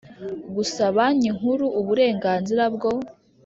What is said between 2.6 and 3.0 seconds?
bwo